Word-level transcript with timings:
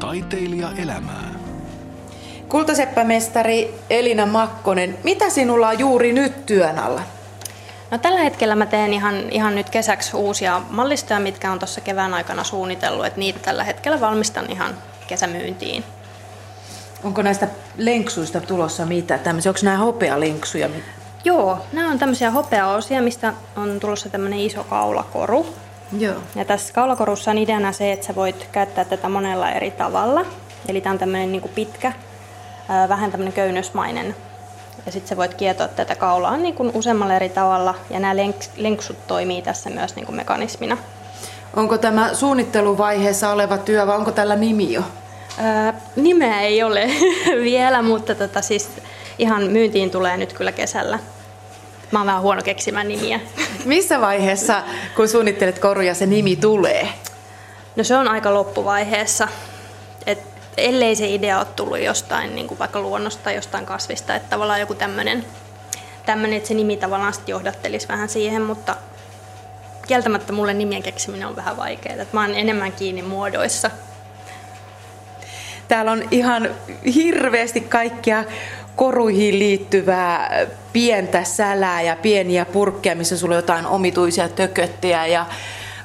Taiteilija 0.00 0.68
elämää. 0.78 1.34
Kultaseppämestari 2.48 3.74
Elina 3.90 4.26
Makkonen, 4.26 4.98
mitä 5.04 5.30
sinulla 5.30 5.68
on 5.68 5.78
juuri 5.78 6.12
nyt 6.12 6.46
työn 6.46 6.78
alla? 6.78 7.02
No, 7.90 7.98
tällä 7.98 8.20
hetkellä 8.20 8.54
mä 8.54 8.66
teen 8.66 8.92
ihan, 8.92 9.14
ihan 9.30 9.54
nyt 9.54 9.70
kesäksi 9.70 10.16
uusia 10.16 10.62
mallistoja, 10.70 11.20
mitkä 11.20 11.52
on 11.52 11.58
tuossa 11.58 11.80
kevään 11.80 12.14
aikana 12.14 12.44
suunnitellut, 12.44 13.06
että 13.06 13.18
niitä 13.18 13.38
tällä 13.38 13.64
hetkellä 13.64 14.00
valmistan 14.00 14.50
ihan 14.50 14.74
kesämyyntiin. 15.06 15.84
Onko 17.04 17.22
näistä 17.22 17.48
lenksuista 17.76 18.40
tulossa 18.40 18.86
mitä? 18.86 19.18
Tämmöisiä, 19.18 19.50
onko 19.50 19.60
nämä 19.62 19.76
hopealenksuja? 19.76 20.68
Joo, 21.24 21.58
nämä 21.72 21.90
on 21.90 21.98
tämmöisiä 21.98 22.30
hopeaosia, 22.30 23.02
mistä 23.02 23.34
on 23.56 23.80
tulossa 23.80 24.08
tämmöinen 24.08 24.38
iso 24.38 24.64
kaulakoru. 24.64 25.46
Joo. 25.98 26.16
Ja 26.34 26.44
tässä 26.44 26.72
kaulakorussa 26.72 27.30
on 27.30 27.38
ideana 27.38 27.72
se, 27.72 27.92
että 27.92 28.06
sä 28.06 28.14
voit 28.14 28.48
käyttää 28.52 28.84
tätä 28.84 29.08
monella 29.08 29.50
eri 29.50 29.70
tavalla. 29.70 30.24
Eli 30.68 30.80
tämä 30.80 30.92
on 30.92 30.98
tämmöinen 30.98 31.32
niin 31.32 31.50
pitkä, 31.54 31.92
vähän 32.88 33.10
tämmöinen 33.10 33.32
köynnösmainen. 33.32 34.16
Ja 34.86 34.92
sitten 34.92 35.08
sä 35.08 35.16
voit 35.16 35.34
kietoa 35.34 35.68
tätä 35.68 35.94
kaulaa 35.94 36.36
niin 36.36 36.54
kuin 36.54 36.70
useammalla 36.74 37.14
eri 37.14 37.28
tavalla. 37.28 37.74
Ja 37.90 38.00
nämä 38.00 38.14
lenksut 38.56 39.06
toimii 39.06 39.42
tässä 39.42 39.70
myös 39.70 39.96
niin 39.96 40.06
kuin 40.06 40.16
mekanismina. 40.16 40.78
Onko 41.56 41.78
tämä 41.78 42.14
suunnitteluvaiheessa 42.14 43.30
oleva 43.30 43.58
työ 43.58 43.86
vai 43.86 43.96
onko 43.96 44.10
tällä 44.10 44.36
nimi 44.36 44.72
jo? 44.72 44.82
Ää, 45.38 45.80
nimeä 45.96 46.40
ei 46.40 46.62
ole 46.62 46.90
vielä, 47.42 47.82
mutta 47.82 48.14
tota, 48.14 48.42
siis 48.42 48.70
ihan 49.18 49.42
myyntiin 49.42 49.90
tulee 49.90 50.16
nyt 50.16 50.32
kyllä 50.32 50.52
kesällä. 50.52 50.98
Mä 51.90 51.98
oon 51.98 52.06
vähän 52.06 52.22
huono 52.22 52.42
keksimään 52.42 52.88
nimiä. 52.88 53.20
Missä 53.64 54.00
vaiheessa, 54.00 54.62
kun 54.96 55.08
suunnittelet 55.08 55.58
koruja, 55.58 55.94
se 55.94 56.06
nimi 56.06 56.36
tulee? 56.36 56.88
No 57.76 57.84
se 57.84 57.96
on 57.96 58.08
aika 58.08 58.34
loppuvaiheessa. 58.34 59.28
Et 60.06 60.18
ellei 60.56 60.96
se 60.96 61.06
idea 61.06 61.38
ole 61.38 61.46
tullut 61.56 61.80
jostain, 61.80 62.34
niin 62.34 62.48
kuin 62.48 62.58
vaikka 62.58 62.80
luonnosta 62.80 63.24
tai 63.24 63.34
jostain 63.34 63.66
kasvista, 63.66 64.14
että 64.14 64.30
tavallaan 64.30 64.60
joku 64.60 64.74
tämmöinen, 64.74 65.24
tämmönen, 66.06 66.36
että 66.36 66.48
se 66.48 66.54
nimi 66.54 66.76
tavallaan 66.76 67.14
sitten 67.14 67.32
johdattelisi 67.32 67.88
vähän 67.88 68.08
siihen, 68.08 68.42
mutta 68.42 68.76
kieltämättä 69.86 70.32
mulle 70.32 70.54
nimien 70.54 70.82
keksiminen 70.82 71.28
on 71.28 71.36
vähän 71.36 71.56
vaikeaa. 71.56 72.06
Mä 72.12 72.20
oon 72.20 72.34
enemmän 72.34 72.72
kiinni 72.72 73.02
muodoissa. 73.02 73.70
Täällä 75.68 75.92
on 75.92 76.02
ihan 76.10 76.50
hirveästi 76.94 77.60
kaikkia 77.60 78.24
koruihin 78.76 79.38
liittyvää 79.38 80.46
pientä 80.72 81.24
sälää 81.24 81.82
ja 81.82 81.96
pieniä 81.96 82.44
purkkeja, 82.44 82.96
missä 82.96 83.18
sulla 83.18 83.34
on 83.34 83.38
jotain 83.38 83.66
omituisia 83.66 84.28
tököttejä 84.28 85.06
ja 85.06 85.26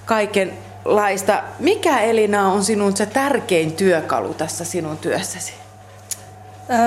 kaikenlaista. 0.06 1.44
Mikä 1.60 2.00
Elina 2.00 2.52
on 2.52 2.64
sinun 2.64 2.98
se 2.98 3.06
tärkein 3.06 3.74
työkalu 3.74 4.34
tässä 4.34 4.66
sinun 4.66 4.98
työssäsi? 4.98 5.54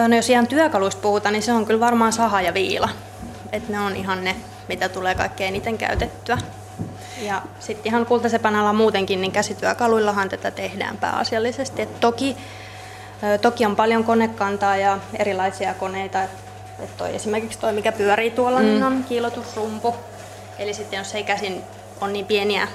No 0.09 0.17
jos 0.17 0.31
ihan 0.31 0.47
työkaluista 0.47 1.03
puhutaan, 1.03 1.33
niin 1.33 1.43
se 1.43 1.53
on 1.53 1.67
kyllä 1.67 1.81
varmaan 1.81 2.13
saha 2.13 2.41
ja 2.41 2.55
viila. 2.55 2.89
Et 3.53 3.69
ne 3.69 3.81
on 3.81 3.97
ihan 3.97 4.25
ne, 4.25 4.37
mitä 4.69 4.89
tulee 4.89 5.15
kaikkein 5.15 5.49
eniten 5.49 5.79
käytettyä. 5.79 6.39
Ja 7.23 7.43
sitten 7.61 7.87
ihan 7.87 8.07
kultasepän 8.07 8.57
alla 8.57 8.73
muutenkin, 8.73 9.21
niin 9.21 9.33
käsityökaluillahan 9.33 10.29
tätä 10.29 10.51
tehdään 10.51 10.97
pääasiallisesti. 10.97 11.83
Et 11.83 12.01
toki 12.01 12.37
Toki 13.43 13.67
on 13.67 13.77
paljon 13.77 14.05
konekantaa 14.05 14.77
ja 14.77 14.99
erilaisia 15.19 15.75
koneita. 15.75 16.23
Et 16.23 16.97
toi, 16.97 17.17
esimerkiksi 17.17 17.59
tuo, 17.59 17.73
mikä 17.73 17.93
pyörii 17.93 18.31
tuolla, 18.31 18.61
niin 18.61 18.69
mm. 18.69 18.75
niin 18.75 18.85
on 18.85 19.05
kiilotusrumpu. 19.09 19.95
Eli 20.59 20.75
sitten 20.75 20.99
jos 20.99 21.15
ei 21.15 21.25
käsin 21.25 21.63
on 22.01 22.13
niin 22.13 22.27
pieniä 22.27 22.69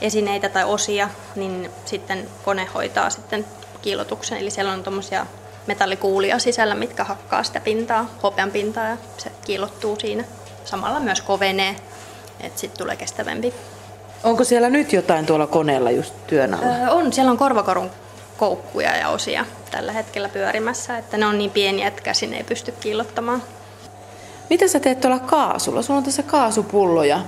esineitä 0.00 0.48
tai 0.48 0.64
osia, 0.64 1.08
niin 1.36 1.70
sitten 1.84 2.28
kone 2.44 2.64
hoitaa 2.74 3.10
sitten 3.10 3.46
kiilotuksen. 3.82 4.38
Eli 4.38 4.50
siellä 4.50 4.72
on 4.72 4.82
tuommoisia 4.82 5.26
metallikuulia 5.66 6.38
sisällä, 6.38 6.74
mitkä 6.74 7.04
hakkaa 7.04 7.42
sitä 7.42 7.60
pintaa, 7.60 8.06
hopean 8.22 8.50
pintaa 8.50 8.84
ja 8.84 8.96
se 9.18 9.32
kiilottuu 9.44 9.96
siinä. 10.00 10.24
Samalla 10.64 11.00
myös 11.00 11.20
kovenee, 11.20 11.76
että 12.40 12.60
sitten 12.60 12.78
tulee 12.78 12.96
kestävämpi. 12.96 13.54
Onko 14.24 14.44
siellä 14.44 14.70
nyt 14.70 14.92
jotain 14.92 15.26
tuolla 15.26 15.46
koneella 15.46 15.90
just 15.90 16.14
työn 16.26 16.54
alla? 16.54 16.66
Öö, 16.66 16.90
on, 16.90 17.12
siellä 17.12 17.30
on 17.30 17.38
korvakorun 17.38 17.90
koukkuja 18.36 18.96
ja 18.96 19.08
osia 19.08 19.46
tällä 19.70 19.92
hetkellä 19.92 20.28
pyörimässä, 20.28 20.98
että 20.98 21.16
ne 21.16 21.26
on 21.26 21.38
niin 21.38 21.50
pieniä, 21.50 21.88
että 21.88 22.02
käsin 22.02 22.34
ei 22.34 22.44
pysty 22.44 22.72
kiillottamaan. 22.80 23.42
Mitä 24.50 24.68
sä 24.68 24.80
teet 24.80 25.00
tuolla 25.00 25.18
kaasulla? 25.18 25.82
Sulla 25.82 25.98
on 25.98 26.04
tässä 26.04 26.22
kaasupullo 26.22 27.04
ja 27.04 27.20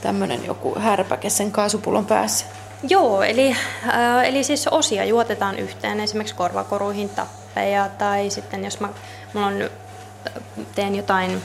tämmöinen 0.00 0.46
joku 0.46 0.74
härpäke 0.78 1.30
sen 1.30 1.52
kaasupullon 1.52 2.06
päässä. 2.06 2.46
Joo, 2.88 3.22
eli, 3.22 3.56
äh, 3.88 4.24
eli 4.24 4.44
siis 4.44 4.68
osia 4.68 5.04
juotetaan 5.04 5.58
yhteen, 5.58 6.00
esimerkiksi 6.00 6.34
korvakoruihin 6.34 7.08
tappeja 7.08 7.88
tai 7.98 8.30
sitten 8.30 8.64
jos 8.64 8.80
mä, 8.80 8.88
mulla 9.34 9.46
on, 9.46 9.70
teen 10.74 10.96
jotain 10.96 11.42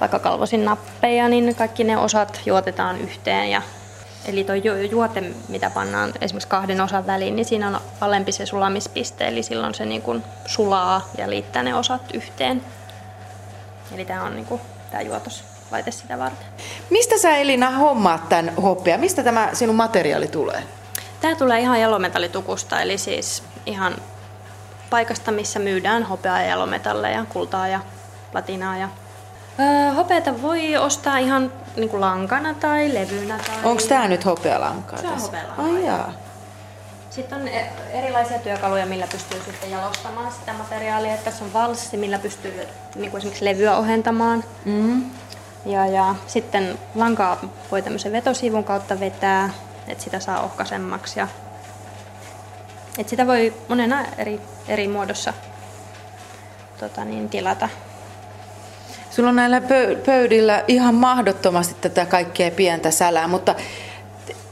vaikka 0.00 0.18
kalvosin 0.18 0.64
nappeja, 0.64 1.28
niin 1.28 1.54
kaikki 1.54 1.84
ne 1.84 1.98
osat 1.98 2.40
juotetaan 2.46 3.00
yhteen 3.00 3.50
ja 3.50 3.62
Eli 4.24 4.44
tuo 4.44 4.54
juote, 4.90 5.20
mitä 5.48 5.70
pannaan 5.70 6.12
esimerkiksi 6.20 6.48
kahden 6.48 6.80
osan 6.80 7.06
väliin, 7.06 7.36
niin 7.36 7.46
siinä 7.46 7.68
on 7.68 7.80
alempi 8.00 8.32
se 8.32 8.46
sulamispiste, 8.46 9.28
eli 9.28 9.42
silloin 9.42 9.74
se 9.74 9.86
niin 9.86 10.02
kuin 10.02 10.22
sulaa 10.46 11.08
ja 11.18 11.30
liittää 11.30 11.62
ne 11.62 11.74
osat 11.74 12.02
yhteen. 12.14 12.62
Eli 13.94 14.04
tämä 14.04 14.22
on 14.22 14.34
niin 14.34 14.46
kuin, 14.46 14.60
tämä 14.90 15.02
juotoslaite 15.02 15.90
sitä 15.90 16.18
varten. 16.18 16.46
Mistä 16.90 17.18
sä 17.18 17.36
Elina 17.36 17.70
hommaat 17.70 18.28
tämän 18.28 18.54
hoppea? 18.56 18.98
Mistä 18.98 19.22
tämä 19.22 19.48
sinun 19.52 19.76
materiaali 19.76 20.28
tulee? 20.28 20.62
Tämä 21.20 21.34
tulee 21.34 21.60
ihan 21.60 21.80
jalometallitukusta, 21.80 22.80
eli 22.80 22.98
siis 22.98 23.42
ihan 23.66 23.94
paikasta, 24.90 25.32
missä 25.32 25.58
myydään 25.58 26.02
hopeaa 26.02 26.42
ja 26.42 26.48
jalometalleja, 26.48 27.24
kultaa 27.32 27.68
ja 27.68 27.80
platinaa 28.32 28.76
ja 28.76 28.88
Öö, 29.60 29.92
hopeata 29.94 30.42
voi 30.42 30.76
ostaa 30.76 31.18
ihan 31.18 31.52
niin 31.76 31.88
kuin 31.88 32.00
lankana 32.00 32.54
tai 32.54 32.94
levynä. 32.94 33.38
Tai... 33.38 33.56
Onko 33.64 33.82
tämä 33.88 34.08
nyt 34.08 34.24
hopealankaa? 34.24 34.98
Se 34.98 35.08
on 35.08 35.20
hopealankaa. 35.20 35.64
Ai 35.64 35.86
jaa. 35.86 36.12
Sitten 37.10 37.40
on 37.40 37.48
e- 37.48 37.72
erilaisia 37.92 38.38
työkaluja, 38.38 38.86
millä 38.86 39.06
pystyy 39.06 39.42
sitten 39.44 39.70
jalostamaan 39.70 40.32
sitä 40.32 40.52
materiaalia. 40.52 41.16
Tässä 41.16 41.44
on 41.44 41.52
valssi, 41.52 41.96
millä 41.96 42.18
pystyy 42.18 42.66
niin 42.94 43.10
kuin 43.10 43.18
esimerkiksi 43.18 43.44
levyä 43.44 43.76
ohentamaan. 43.76 44.44
Mm-hmm. 44.64 45.10
Ja, 45.66 45.86
ja 45.86 46.14
sitten 46.26 46.78
lankaa 46.94 47.40
voi 47.70 47.82
tämmöisen 47.82 48.12
vetosivun 48.12 48.64
kautta 48.64 49.00
vetää, 49.00 49.50
että 49.88 50.04
sitä 50.04 50.20
saa 50.20 50.42
ohkaisemmaksi. 50.42 51.18
Ja, 51.18 51.28
että 52.98 53.10
sitä 53.10 53.26
voi 53.26 53.54
monena 53.68 54.04
eri, 54.18 54.40
eri 54.68 54.88
muodossa 54.88 55.32
tota 56.80 57.04
niin, 57.04 57.28
tilata. 57.28 57.68
Sulla 59.16 59.28
on 59.28 59.36
näillä 59.36 59.62
pöydillä 60.06 60.64
ihan 60.68 60.94
mahdottomasti 60.94 61.74
tätä 61.80 62.06
kaikkea 62.06 62.50
pientä 62.50 62.90
sälää, 62.90 63.28
mutta 63.28 63.54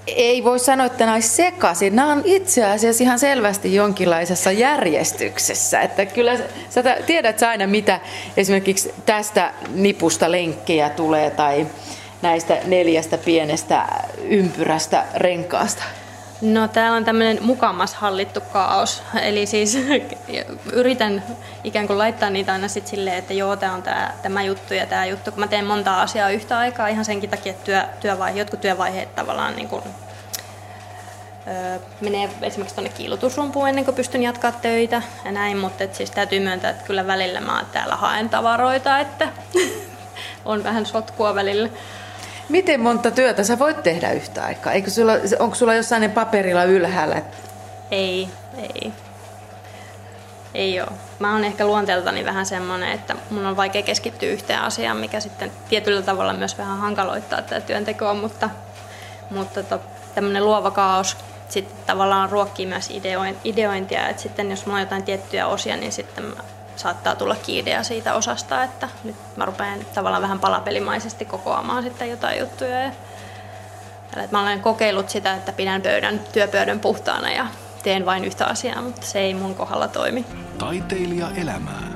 ei 0.07 0.45
voi 0.45 0.59
sanoa, 0.59 0.87
että 0.87 1.05
nämä 1.05 1.15
olisi 1.15 1.29
sekaisin. 1.29 1.97
Nämä 1.97 2.13
on 2.13 2.23
itse 2.25 2.65
asiassa 2.65 3.05
ihan 3.05 3.19
selvästi 3.19 3.75
jonkinlaisessa 3.75 4.53
järjestyksessä. 4.53 5.81
Että 5.81 6.07
kyllä 6.07 6.39
sä 6.71 6.83
tiedät 7.07 7.39
sä 7.39 7.49
aina, 7.49 7.67
mitä 7.67 8.01
esimerkiksi 8.37 8.95
tästä 9.07 9.53
nipusta 9.75 10.31
lenkkejä 10.31 10.91
tulee 10.91 11.31
tai 11.31 11.67
näistä 12.23 12.59
neljästä 12.67 13.19
pienestä 13.19 13.87
ympyrästä 14.29 15.05
renkaasta. 15.15 15.83
No 16.41 16.69
täällä 16.69 16.97
on 16.97 17.05
tämmöinen 17.05 17.39
mukamas 17.41 17.95
hallittu 17.95 18.41
kaos. 18.41 19.03
Eli 19.23 19.47
siis 19.47 19.79
yritän 20.73 21.23
ikään 21.65 21.87
kuin 21.87 21.99
laittaa 21.99 22.31
niitä 22.31 22.53
aina 22.53 22.69
sitten 22.69 22.91
silleen, 22.91 23.17
että 23.17 23.35
joo, 23.35 23.57
tämä 23.57 23.75
on 23.75 23.83
tämä, 23.83 24.13
tämä 24.23 24.43
juttu 24.43 24.75
ja 24.75 24.87
tämä 24.87 25.07
juttu, 25.07 25.31
kun 25.31 25.41
mä 25.41 25.47
teen 25.47 25.65
monta 25.65 26.03
asiaa 26.03 26.31
yhtä 26.31 26.59
aikaa 26.59 26.89
ihan 26.89 27.05
senkin 27.05 27.31
takia, 27.31 27.51
että 27.51 27.65
työ, 27.65 27.83
työvaihe, 28.01 28.39
jotkut 28.39 28.61
työvaiheet 28.61 29.15
tavallaan 29.15 29.57
niin 29.57 29.69
kuin, 29.69 29.83
öö, 31.49 31.79
menee 32.01 32.31
esimerkiksi 32.43 32.75
tuonne 32.75 32.93
kiilutusrumpuun 32.97 33.69
ennen 33.69 33.85
kuin 33.85 33.95
pystyn 33.95 34.23
jatkaa 34.23 34.53
töitä 34.53 35.03
ja 35.25 35.33
näin, 35.33 35.59
mutta 35.59 35.85
et 35.85 35.95
siis 35.95 36.11
täytyy 36.11 36.41
myöntää, 36.41 36.71
että 36.71 36.85
kyllä 36.85 37.07
välillä 37.07 37.41
mä 37.41 37.65
täällä 37.73 37.97
haen 37.97 38.29
tavaroita, 38.29 38.99
että 38.99 39.29
on 40.45 40.65
vähän 40.65 40.87
sotkua 40.87 41.35
välillä. 41.35 41.69
Miten 42.51 42.81
monta 42.81 43.11
työtä 43.11 43.45
sä 43.45 43.59
voit 43.59 43.83
tehdä 43.83 44.11
yhtä 44.11 44.45
aikaa? 44.45 44.73
Eikö 44.73 44.91
sulla, 44.91 45.13
onko 45.39 45.55
sulla 45.55 45.75
jossain 45.75 46.11
paperilla 46.11 46.65
ylhäällä? 46.65 47.23
Ei, 47.91 48.29
ei. 48.57 48.93
Ei 50.55 50.81
ole. 50.81 50.91
Mä 51.19 51.33
oon 51.33 51.45
ehkä 51.45 51.67
luonteeltani 51.67 52.25
vähän 52.25 52.47
semmoinen, 52.47 52.93
että 52.93 53.17
mun 53.31 53.47
on 53.47 53.57
vaikea 53.57 53.83
keskittyä 53.83 54.29
yhteen 54.29 54.61
asiaan, 54.61 54.97
mikä 54.97 55.21
sitten 55.21 55.51
tietyllä 55.69 56.03
tavalla 56.03 56.33
myös 56.33 56.59
vähän 56.59 56.79
hankaloittaa 56.79 57.43
tätä 57.43 57.61
työntekoa, 57.61 58.15
mutta, 58.15 58.51
mutta 59.31 59.63
to, 59.63 59.81
tämmöinen 60.15 60.45
luova 60.45 60.71
kaos 60.71 61.17
sitten 61.49 61.77
tavallaan 61.87 62.31
ruokkii 62.31 62.67
myös 62.67 62.91
ideointia, 63.45 64.09
että 64.09 64.23
sitten 64.23 64.51
jos 64.51 64.67
mulla 64.67 64.77
on 64.77 64.83
jotain 64.83 65.03
tiettyjä 65.03 65.47
osia, 65.47 65.77
niin 65.77 65.93
sitten 65.93 66.25
mä 66.25 66.43
saattaa 66.81 67.17
tulla 67.17 67.37
idea 67.49 67.83
siitä 67.83 68.15
osasta, 68.15 68.65
että 68.65 68.89
nyt 69.05 69.17
mä 69.37 69.45
rupean 69.45 69.79
tavallaan 69.95 70.23
vähän 70.23 70.41
palapelimaisesti 70.41 71.25
kokoamaan 71.25 71.83
sitten 71.83 72.11
jotain 72.11 72.41
juttuja. 72.41 72.81
Ja, 72.81 72.93
että 74.17 74.29
mä 74.37 74.43
olen 74.43 74.61
kokeillut 74.61 75.11
sitä, 75.11 75.35
että 75.35 75.53
pidän 75.53 75.83
pöydän, 75.83 76.21
työpöydän 76.33 76.81
puhtaana 76.81 77.33
ja 77.33 77.47
teen 77.83 78.07
vain 78.07 78.25
yhtä 78.25 78.47
asiaa, 78.47 78.83
mutta 78.83 79.07
se 79.07 79.19
ei 79.19 79.35
mun 79.35 79.55
kohdalla 79.55 79.89
toimi. 79.89 80.25
Taiteilija 80.59 81.29
elämää. 81.37 81.91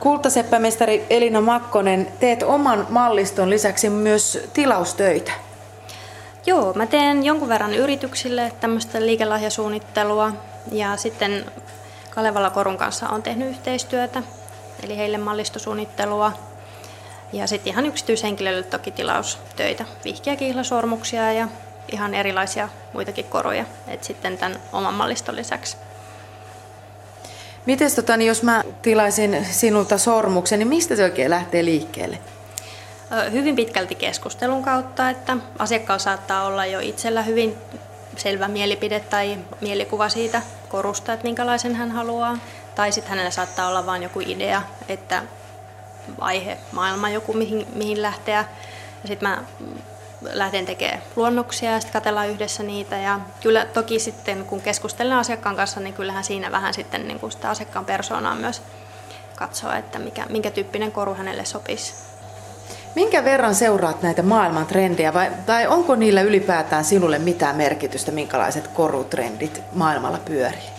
Kultaseppämestari 0.00 1.06
Elina 1.10 1.40
Makkonen, 1.40 2.08
teet 2.20 2.42
oman 2.42 2.86
malliston 2.90 3.50
lisäksi 3.50 3.90
myös 3.90 4.48
tilaustöitä. 4.54 5.32
Joo, 6.46 6.72
mä 6.72 6.86
teen 6.86 7.24
jonkun 7.24 7.48
verran 7.48 7.74
yrityksille 7.74 8.52
tämmöistä 8.60 9.00
liikelahjasuunnittelua 9.00 10.32
ja 10.72 10.96
sitten 10.96 11.44
Kalevala 12.14 12.50
Korun 12.50 12.78
kanssa 12.78 13.08
on 13.08 13.22
tehnyt 13.22 13.48
yhteistyötä, 13.48 14.22
eli 14.82 14.96
heille 14.96 15.18
mallistosuunnittelua. 15.18 16.32
Ja 17.32 17.46
sitten 17.46 17.72
ihan 17.72 17.86
yksityishenkilöille 17.86 18.62
toki 18.62 18.90
tilaustöitä, 18.90 19.84
vihkiä 20.04 20.36
kihlasormuksia 20.36 21.32
ja 21.32 21.48
ihan 21.92 22.14
erilaisia 22.14 22.68
muitakin 22.92 23.24
koruja, 23.24 23.64
et 23.88 24.04
sitten 24.04 24.38
tämän 24.38 24.58
oman 24.72 24.94
malliston 24.94 25.36
lisäksi. 25.36 25.76
Miten 27.66 27.94
tota, 27.94 28.16
niin 28.16 28.28
jos 28.28 28.42
mä 28.42 28.62
tilaisin 28.82 29.46
sinulta 29.50 29.98
sormuksen, 29.98 30.58
niin 30.58 30.68
mistä 30.68 30.96
se 30.96 31.04
oikein 31.04 31.30
lähtee 31.30 31.64
liikkeelle? 31.64 32.18
Hyvin 33.32 33.56
pitkälti 33.56 33.94
keskustelun 33.94 34.62
kautta, 34.62 35.10
että 35.10 35.36
asiakkaalla 35.58 36.02
saattaa 36.02 36.46
olla 36.46 36.66
jo 36.66 36.80
itsellä 36.80 37.22
hyvin 37.22 37.58
selvä 38.16 38.48
mielipide 38.48 39.00
tai 39.00 39.38
mielikuva 39.60 40.08
siitä 40.08 40.42
korusta, 40.68 41.12
että 41.12 41.24
minkälaisen 41.24 41.74
hän 41.74 41.90
haluaa. 41.90 42.38
Tai 42.74 42.92
sitten 42.92 43.10
hänellä 43.10 43.30
saattaa 43.30 43.68
olla 43.68 43.86
vain 43.86 44.02
joku 44.02 44.20
idea, 44.20 44.62
että 44.88 45.22
aihe, 46.20 46.58
maailma 46.72 47.10
joku, 47.10 47.32
mihin, 47.32 47.66
mihin 47.74 48.02
lähteä. 48.02 48.44
Ja 49.02 49.08
sitten 49.08 49.28
mä 49.28 49.42
lähden 50.22 50.66
tekemään 50.66 51.02
luonnoksia 51.16 51.70
ja 51.70 51.80
sitten 51.80 51.92
katsellaan 51.92 52.28
yhdessä 52.28 52.62
niitä. 52.62 52.96
Ja 52.96 53.20
kyllä 53.42 53.64
toki 53.64 53.98
sitten 53.98 54.44
kun 54.44 54.60
keskustelen 54.60 55.16
asiakkaan 55.16 55.56
kanssa, 55.56 55.80
niin 55.80 55.94
kyllähän 55.94 56.24
siinä 56.24 56.52
vähän 56.52 56.74
sitten 56.74 57.08
niin 57.08 57.32
sitä 57.32 57.50
asiakkaan 57.50 57.84
persoonaa 57.84 58.34
myös 58.34 58.62
katsoa, 59.36 59.76
että 59.76 59.98
mikä, 59.98 60.26
minkä 60.28 60.50
tyyppinen 60.50 60.92
koru 60.92 61.14
hänelle 61.14 61.44
sopisi. 61.44 62.11
Minkä 62.94 63.24
verran 63.24 63.54
seuraat 63.54 64.02
näitä 64.02 64.22
maailman 64.22 64.66
trendejä 64.66 65.14
vai, 65.14 65.30
tai 65.46 65.66
onko 65.66 65.94
niillä 65.94 66.22
ylipäätään 66.22 66.84
sinulle 66.84 67.18
mitään 67.18 67.56
merkitystä, 67.56 68.12
minkälaiset 68.12 68.68
korutrendit 68.68 69.62
maailmalla 69.72 70.18
pyörii? 70.24 70.72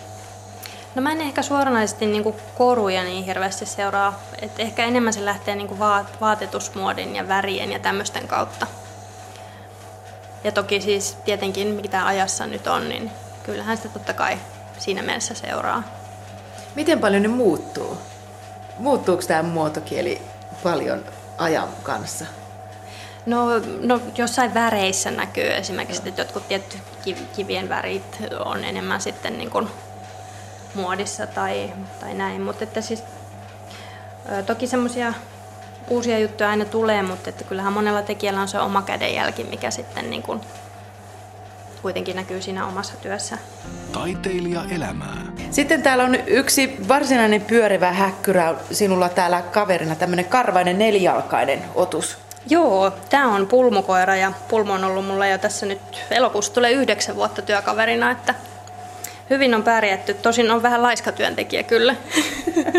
No 0.94 1.02
mä 1.02 1.12
en 1.12 1.20
ehkä 1.20 1.42
suoranaisesti 1.42 2.06
niin 2.06 2.34
koruja 2.54 3.04
niin 3.04 3.24
hirveästi 3.24 3.66
seuraa. 3.66 4.20
Et 4.42 4.52
ehkä 4.58 4.84
enemmän 4.84 5.12
se 5.12 5.24
lähtee 5.24 5.54
niin 5.54 5.78
vaatetusmuodin 6.20 7.16
ja 7.16 7.28
värien 7.28 7.72
ja 7.72 7.78
tämmöisten 7.78 8.28
kautta. 8.28 8.66
Ja 10.44 10.52
toki 10.52 10.80
siis 10.80 11.16
tietenkin 11.24 11.68
mitä 11.68 12.06
ajassa 12.06 12.46
nyt 12.46 12.66
on, 12.66 12.88
niin 12.88 13.10
kyllähän 13.42 13.76
sitä 13.76 13.88
totta 13.88 14.12
kai 14.12 14.38
siinä 14.78 15.02
mielessä 15.02 15.34
seuraa. 15.34 15.82
Miten 16.74 17.00
paljon 17.00 17.22
ne 17.22 17.28
muuttuu? 17.28 17.98
Muuttuuko 18.78 19.22
tämä 19.22 19.42
muotokieli 19.42 20.22
paljon 20.62 21.04
ajan 21.38 21.68
kanssa? 21.82 22.24
No, 23.26 23.46
no 23.80 24.00
jossain 24.18 24.54
väreissä 24.54 25.10
näkyy 25.10 25.54
esimerkiksi, 25.54 26.08
että 26.08 26.20
jotkut 26.20 26.48
tietyt 26.48 26.82
kivien 27.36 27.68
värit 27.68 28.18
on 28.44 28.64
enemmän 28.64 29.00
sitten 29.00 29.38
niin 29.38 29.50
kuin 29.50 29.68
muodissa 30.74 31.26
tai, 31.26 31.72
tai 32.00 32.14
näin, 32.14 32.42
mutta 32.42 32.64
että 32.64 32.80
siis 32.80 33.02
toki 34.46 34.66
semmoisia 34.66 35.14
uusia 35.88 36.18
juttuja 36.18 36.50
aina 36.50 36.64
tulee, 36.64 37.02
mutta 37.02 37.30
että 37.30 37.44
kyllähän 37.44 37.72
monella 37.72 38.02
tekijällä 38.02 38.40
on 38.40 38.48
se 38.48 38.58
oma 38.58 38.82
kädenjälki, 38.82 39.44
mikä 39.44 39.70
sitten 39.70 40.10
niin 40.10 40.22
kuin 40.22 40.40
kuitenkin 41.82 42.16
näkyy 42.16 42.42
siinä 42.42 42.66
omassa 42.66 42.94
työssä. 42.96 43.38
Taiteilija 43.92 44.64
elämää. 44.70 45.23
Sitten 45.54 45.82
täällä 45.82 46.04
on 46.04 46.16
yksi 46.26 46.76
varsinainen 46.88 47.40
pyörivä 47.40 47.92
häkkyrä 47.92 48.54
sinulla 48.70 49.08
täällä 49.08 49.42
kaverina, 49.42 49.94
tämmöinen 49.94 50.24
karvainen 50.24 50.78
nelijalkainen 50.78 51.62
otus. 51.74 52.18
Joo, 52.48 52.92
tämä 53.10 53.34
on 53.34 53.46
pulmukoira 53.46 54.16
ja 54.16 54.32
pulmo 54.48 54.72
on 54.72 54.84
ollut 54.84 55.06
mulla 55.06 55.26
jo 55.26 55.38
tässä 55.38 55.66
nyt 55.66 55.80
elokuussa 56.10 56.52
tulee 56.52 56.72
yhdeksän 56.72 57.16
vuotta 57.16 57.42
työkaverina, 57.42 58.10
että 58.10 58.34
hyvin 59.30 59.54
on 59.54 59.62
pärjätty. 59.62 60.14
Tosin 60.14 60.50
on 60.50 60.62
vähän 60.62 60.82
laiska 60.82 61.12
työntekijä 61.12 61.62
kyllä. 61.62 61.94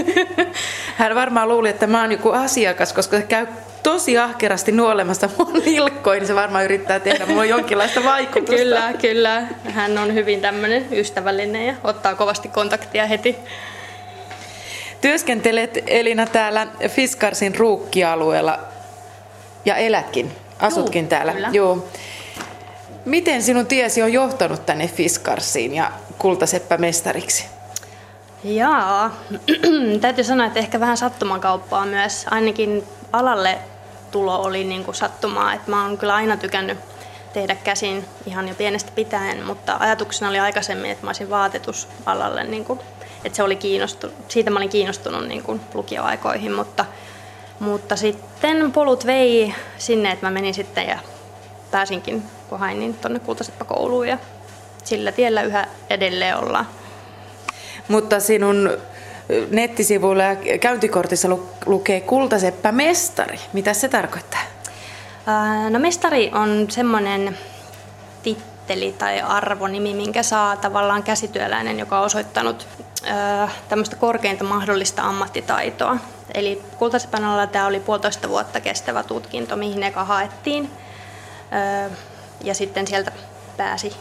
Hän 0.98 1.16
varmaan 1.16 1.50
luuli, 1.50 1.70
että 1.70 1.88
mä 1.88 2.02
oon 2.02 2.12
joku 2.12 2.32
asiakas, 2.32 2.94
koska 2.94 3.18
se 3.18 3.24
käy 3.24 3.48
tosi 3.86 4.18
ahkerasti 4.18 4.72
nuolemassa 4.72 5.30
mun 5.38 5.54
nilkkoin, 5.66 6.20
niin 6.20 6.28
se 6.28 6.36
varmaan 6.36 6.66
yrittää 6.66 7.00
tehdä 7.00 7.26
mulle 7.26 7.46
jonkinlaista 7.46 8.04
vaikutusta. 8.04 8.56
kyllä, 8.56 8.94
kyllä. 9.02 9.44
Hän 9.66 9.98
on 9.98 10.14
hyvin 10.14 10.42
tämmöinen 10.42 10.86
ystävällinen 10.92 11.68
ja 11.68 11.74
ottaa 11.84 12.16
kovasti 12.16 12.48
kontaktia 12.48 13.06
heti. 13.06 13.36
Työskentelet 15.02 15.84
Elina 15.88 16.26
täällä 16.26 16.68
Fiskarsin 16.88 17.56
ruukkialueella 17.56 18.60
ja 19.66 19.76
elätkin, 19.76 20.32
asutkin 20.60 21.04
Juu, 21.04 21.10
täällä. 21.10 21.34
Kyllä. 21.34 21.50
Joo. 21.52 21.88
Miten 23.06 23.44
sinun 23.44 23.66
tiesi 23.66 24.02
on 24.02 24.14
johtanut 24.14 24.66
tänne 24.66 24.88
Fiskarsiin 24.88 25.76
ja 25.76 25.92
kultaseppämestariksi? 26.18 27.46
Jaa, 28.44 29.16
täytyy 30.02 30.24
sanoa, 30.24 30.48
että 30.48 30.60
ehkä 30.60 30.80
vähän 30.80 30.98
sattumakauppaa 30.98 31.86
myös. 31.86 32.26
Ainakin 32.32 32.84
alalle 33.14 33.58
tulo 34.16 34.42
oli 34.42 34.64
niin 34.64 34.84
kuin 34.84 34.96
sattumaa. 34.96 35.54
Että 35.54 35.72
mä 35.72 35.84
oon 35.84 35.98
kyllä 35.98 36.16
aina 36.16 36.38
tykännyt 36.38 36.78
tehdä 37.34 37.56
käsin 37.56 38.06
ihan 38.26 38.48
jo 38.48 38.56
pienestä 38.56 38.92
pitäen, 38.96 39.46
mutta 39.46 39.78
ajatuksena 39.80 40.30
oli 40.30 40.40
aikaisemmin, 40.40 40.92
että 40.92 41.06
mä 41.06 41.10
olisin 41.10 41.30
vaatetusalalle, 41.30 42.44
niin 42.44 42.66
kuin, 42.66 42.80
että 43.26 43.36
se 43.36 43.44
oli 43.44 43.56
kiinnostunut, 43.56 44.16
siitä 44.28 44.50
mä 44.50 44.60
olin 44.60 44.70
kiinnostunut 44.70 45.28
niin 45.28 45.44
kuin 45.44 45.62
lukioaikoihin, 45.74 46.52
mutta, 46.52 46.86
mutta 47.60 47.96
sitten 47.96 48.72
polut 48.72 49.06
vei 49.06 49.56
sinne, 49.78 50.12
että 50.12 50.26
mä 50.26 50.32
menin 50.32 50.54
sitten 50.54 50.88
ja 50.88 51.00
pääsinkin, 51.72 52.24
kun 52.50 52.60
hain, 52.60 52.80
niin 52.80 52.94
tuonne 52.94 53.20
Kultaseppa-kouluun 53.20 54.08
ja 54.08 54.18
sillä 54.84 55.12
tiellä 55.12 55.42
yhä 55.42 55.68
edelleen 55.90 56.38
ollaan. 56.38 56.68
Mutta 57.88 58.20
sinun 58.20 58.78
nettisivuilla 59.50 60.24
ja 60.24 60.58
käyntikortissa 60.58 61.28
lukee 61.66 62.02
Kultaseppä 62.02 62.72
mestari. 62.72 63.40
Mitä 63.54 63.74
se 63.74 63.90
tarkoittaa? 63.90 64.40
No 65.70 65.80
mestari 65.80 66.32
on 66.34 66.66
semmoinen 66.70 67.38
titteli 68.24 68.96
tai 68.98 69.22
arvonimi, 69.22 69.94
minkä 69.94 70.24
saa 70.24 70.56
tavallaan 70.56 71.04
käsityöläinen, 71.04 71.80
joka 71.80 72.00
on 72.00 72.06
osoittanut 72.06 72.68
tämmöistä 73.70 73.96
korkeinta 73.96 74.44
mahdollista 74.44 75.02
ammattitaitoa. 75.02 75.98
Eli 76.34 76.62
Kultasepän 76.78 77.24
alalla 77.24 77.48
tämä 77.48 77.68
oli 77.68 77.80
puolitoista 77.80 78.30
vuotta 78.30 78.62
kestävä 78.62 79.04
tutkinto, 79.04 79.56
mihin 79.56 79.84
eka 79.84 80.04
haettiin. 80.04 80.70
Ja 82.44 82.54
sitten 82.54 82.88
sieltä 82.88 83.12
pääsi 83.58 83.96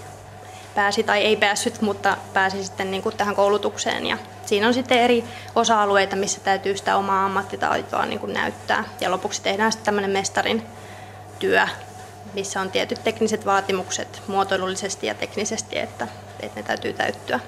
pääsi 0.75 1.03
tai 1.03 1.25
ei 1.25 1.37
päässyt, 1.37 1.81
mutta 1.81 2.17
pääsi 2.33 2.65
sitten 2.65 2.91
niin 2.91 3.03
kuin 3.03 3.17
tähän 3.17 3.35
koulutukseen. 3.35 4.07
Ja 4.07 4.19
siinä 4.47 4.69
on 4.69 4.75
sitten 4.75 4.99
eri 4.99 5.25
osa-alueita, 5.55 6.17
missä 6.17 6.41
täytyy 6.41 6.77
sitä 6.77 6.97
omaa 6.97 7.25
ammattitaitoa 7.25 8.07
niin 8.07 8.21
kuin 8.21 8.33
näyttää. 8.33 8.85
Ja 9.01 9.11
lopuksi 9.11 9.43
tehdään 9.43 9.73
sitten 9.73 9.85
tämmöinen 9.85 10.11
mestarin 10.11 10.63
työ, 11.39 11.67
missä 12.35 12.61
on 12.61 12.71
tietyt 12.71 13.05
tekniset 13.05 13.47
vaatimukset 13.47 14.23
muotoilullisesti 14.27 15.07
ja 15.07 15.15
teknisesti, 15.15 15.79
että, 15.79 16.09
että 16.41 16.61
ne 16.61 16.67
täytyy 16.67 16.93
täyttyä. 16.93 17.41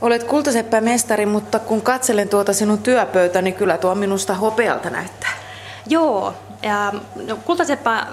Olet 0.00 0.24
kultaseppä 0.24 0.80
mestari, 0.80 1.26
mutta 1.26 1.58
kun 1.58 1.82
katselen 1.82 2.28
tuota 2.28 2.52
sinun 2.52 2.78
työpöytä, 2.78 3.42
niin 3.42 3.54
kyllä 3.54 3.78
tuo 3.78 3.94
minusta 3.94 4.34
hopealta 4.34 4.90
näyttää. 4.90 5.30
Joo, 5.86 6.34
ja 6.62 6.92
no, 7.26 7.36
kultaseppä 7.36 8.06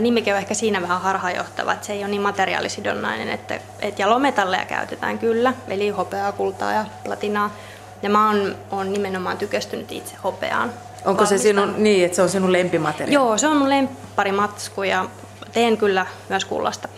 nimikin 0.00 0.32
on 0.32 0.38
ehkä 0.38 0.54
siinä 0.54 0.82
vähän 0.82 1.00
harhaanjohtava, 1.00 1.72
että 1.72 1.86
se 1.86 1.92
ei 1.92 2.00
ole 2.00 2.08
niin 2.08 2.22
materiaalisidonnainen, 2.22 3.28
että, 3.28 3.60
että 3.80 4.02
jalometalleja 4.02 4.64
käytetään 4.64 5.18
kyllä, 5.18 5.54
eli 5.68 5.88
hopeaa, 5.88 6.32
kultaa 6.32 6.72
ja 6.72 6.84
platinaa. 7.04 7.50
Ja 8.02 8.10
mä 8.10 8.26
oon, 8.26 8.56
oon 8.70 8.92
nimenomaan 8.92 9.38
tykästynyt 9.38 9.92
itse 9.92 10.14
hopeaan. 10.24 10.72
Onko 11.04 11.26
se 11.26 11.38
sinun, 11.38 11.74
niin, 11.76 12.04
että 12.04 12.16
se 12.16 12.22
on 12.22 12.28
sinun 12.28 12.52
lempimateriaali? 12.52 13.14
Joo, 13.14 13.38
se 13.38 13.46
on 13.46 13.56
mun 13.56 13.68
lempparimatsku 13.68 14.82
ja 14.82 15.06
teen 15.52 15.76
kyllä 15.76 16.06
myös 16.28 16.44
kullasta 16.44 16.88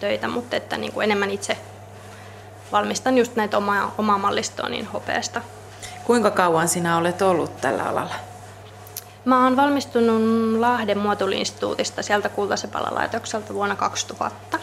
töitä, 0.00 0.28
mutta 0.28 0.56
että 0.56 0.76
niin 0.76 0.92
kuin 0.92 1.04
enemmän 1.04 1.30
itse 1.30 1.56
valmistan 2.72 3.18
just 3.18 3.36
näitä 3.36 3.56
omaa, 3.56 3.94
omaa 3.98 4.18
mallistoa 4.18 4.68
niin 4.68 4.86
hopeasta. 4.86 5.40
Kuinka 6.04 6.30
kauan 6.30 6.68
sinä 6.68 6.96
olet 6.96 7.22
ollut 7.22 7.60
tällä 7.60 7.82
alalla? 7.82 8.14
Mä 9.26 9.44
oon 9.44 9.56
valmistunut 9.56 10.22
Lahden 10.60 10.98
muotoiluinstituutista 10.98 12.02
sieltä 12.02 12.28
Kultasepalalaitokselta 12.28 13.54
vuonna 13.54 13.76
2000. 13.76 14.58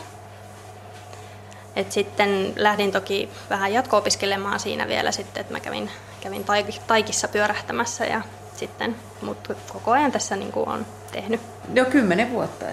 Et 1.75 1.91
sitten 1.91 2.53
lähdin 2.55 2.91
toki 2.91 3.29
vähän 3.49 3.73
jatko-opiskelemaan 3.73 4.59
siinä 4.59 4.87
vielä 4.87 5.11
sitten, 5.11 5.41
että 5.41 5.53
mä 5.53 5.59
kävin, 5.59 5.89
kävin 6.21 6.45
taikissa 6.87 7.27
pyörähtämässä 7.27 8.05
ja 8.05 8.21
sitten, 8.55 8.95
mutta 9.21 9.55
koko 9.73 9.91
ajan 9.91 10.11
tässä 10.11 10.35
niin 10.35 10.51
kuin 10.51 10.69
on 10.69 10.85
tehnyt. 11.11 11.41
Jo 11.73 11.85
kymmenen 11.85 12.31
vuotta. 12.31 12.65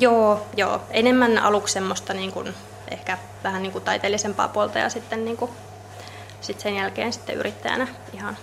Joo, 0.00 0.46
joo, 0.56 0.80
enemmän 0.90 1.38
aluksi 1.38 1.72
semmoista 1.72 2.14
niin 2.14 2.32
kuin 2.32 2.54
ehkä 2.90 3.18
vähän 3.44 3.62
niin 3.62 3.72
kuin 3.72 3.84
taiteellisempaa 3.84 4.48
puolta 4.48 4.78
ja 4.78 4.88
sitten 4.88 5.24
niin 5.24 5.36
kuin, 5.36 5.50
sit 6.40 6.60
sen 6.60 6.76
jälkeen 6.76 7.12
sitten 7.12 7.36
yrittäjänä 7.36 7.88
ihan 8.12 8.36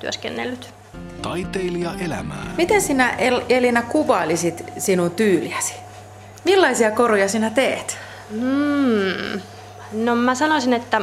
työskennellyt. 0.00 0.81
Taiteilija 1.22 1.92
elämää. 2.00 2.54
Miten 2.56 2.82
sinä 2.82 3.16
Elina 3.48 3.82
kuvailisit 3.82 4.64
sinun 4.78 5.10
tyyliäsi? 5.10 5.74
Millaisia 6.44 6.90
koruja 6.90 7.28
sinä 7.28 7.50
teet? 7.50 7.98
Mm. 8.30 9.40
No 9.92 10.14
mä 10.14 10.34
sanoisin, 10.34 10.72
että 10.72 11.00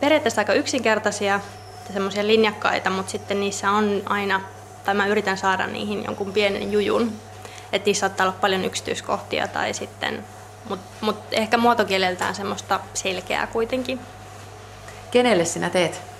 periaatteessa 0.00 0.40
aika 0.40 0.52
yksinkertaisia 0.52 1.40
ja 1.86 1.92
semmoisia 1.92 2.26
linjakkaita, 2.26 2.90
mutta 2.90 3.12
sitten 3.12 3.40
niissä 3.40 3.70
on 3.70 4.02
aina, 4.04 4.40
tai 4.84 4.94
mä 4.94 5.06
yritän 5.06 5.38
saada 5.38 5.66
niihin 5.66 6.04
jonkun 6.04 6.32
pienen 6.32 6.72
jujun. 6.72 7.12
Että 7.72 7.86
niissä 7.86 8.00
saattaa 8.00 8.26
olla 8.26 8.36
paljon 8.40 8.64
yksityiskohtia 8.64 9.48
tai 9.48 9.74
sitten, 9.74 10.24
mutta 10.68 10.86
mut 11.00 11.16
ehkä 11.30 11.56
muotokieleltään 11.58 12.34
semmoista 12.34 12.80
selkeää 12.94 13.46
kuitenkin. 13.46 14.00
Kenelle 15.10 15.44
sinä 15.44 15.70
teet? 15.70 16.11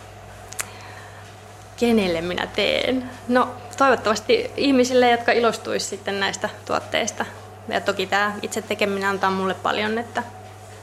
Kenelle 1.82 2.20
minä 2.20 2.46
teen? 2.46 3.10
No 3.28 3.48
toivottavasti 3.76 4.50
ihmisille, 4.56 5.10
jotka 5.10 5.32
ilostuisi 5.32 5.86
sitten 5.86 6.20
näistä 6.20 6.48
tuotteista. 6.64 7.26
Ja 7.68 7.80
toki 7.80 8.06
tämä 8.06 8.34
itse 8.42 8.62
tekeminen 8.62 9.08
antaa 9.08 9.30
mulle 9.30 9.54
paljon, 9.54 9.98
että 9.98 10.22